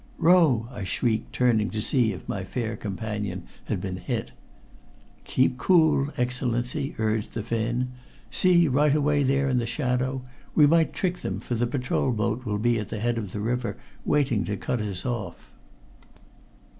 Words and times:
"Row!" 0.17 0.67
I 0.71 0.83
shrieked, 0.83 1.31
turning 1.31 1.69
to 1.69 1.79
see 1.79 2.11
if 2.11 2.27
my 2.27 2.43
fair 2.43 2.75
companion 2.75 3.43
had 3.65 3.79
been 3.79 3.97
hit. 3.97 4.31
"Keep 5.25 5.59
cool, 5.59 6.07
Excellency," 6.17 6.95
urged 6.97 7.35
the 7.35 7.43
Finn. 7.43 7.91
"See, 8.31 8.67
right 8.67 8.95
away 8.95 9.21
there 9.21 9.47
in 9.47 9.59
the 9.59 9.67
shadow. 9.67 10.23
We 10.55 10.65
might 10.65 10.93
trick 10.93 11.19
them, 11.19 11.39
for 11.39 11.53
the 11.53 11.67
patrol 11.67 12.13
boat 12.13 12.45
will 12.45 12.57
be 12.57 12.79
at 12.79 12.89
the 12.89 12.97
head 12.99 13.19
of 13.19 13.31
the 13.31 13.41
river 13.41 13.77
waiting 14.03 14.43
to 14.45 14.57
cut 14.57 14.81
us 14.81 15.05
off." 15.05 15.51